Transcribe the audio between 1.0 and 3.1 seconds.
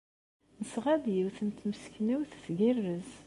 yiwet n temseknewt tgerrez.